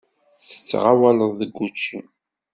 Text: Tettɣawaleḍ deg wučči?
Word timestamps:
Tettɣawaleḍ 0.47 1.31
deg 1.39 1.51
wučči? 1.57 2.01